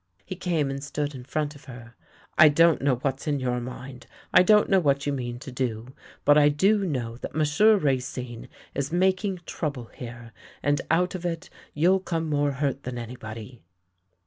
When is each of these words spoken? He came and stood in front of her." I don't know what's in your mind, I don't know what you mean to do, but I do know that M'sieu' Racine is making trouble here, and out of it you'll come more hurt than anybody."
He 0.25 0.35
came 0.35 0.71
and 0.71 0.83
stood 0.83 1.13
in 1.13 1.23
front 1.25 1.53
of 1.53 1.65
her." 1.65 1.93
I 2.35 2.49
don't 2.49 2.81
know 2.81 2.95
what's 2.95 3.27
in 3.27 3.39
your 3.39 3.59
mind, 3.61 4.07
I 4.33 4.41
don't 4.41 4.67
know 4.67 4.79
what 4.79 5.05
you 5.05 5.13
mean 5.13 5.37
to 5.37 5.51
do, 5.51 5.93
but 6.25 6.39
I 6.39 6.49
do 6.49 6.83
know 6.87 7.17
that 7.17 7.35
M'sieu' 7.35 7.75
Racine 7.77 8.49
is 8.73 8.91
making 8.91 9.41
trouble 9.45 9.91
here, 9.93 10.33
and 10.63 10.81
out 10.89 11.13
of 11.13 11.23
it 11.23 11.51
you'll 11.75 11.99
come 11.99 12.27
more 12.27 12.53
hurt 12.53 12.81
than 12.81 12.97
anybody." 12.97 13.61